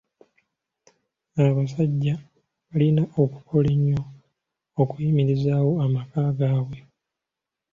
Abasajja 1.45 2.13
balina 2.71 3.03
okukola 3.23 3.67
ennyo 3.75 4.01
okuyimirizaawo 4.81 5.73
amaka 5.85 6.19
gaabwe. 6.39 6.79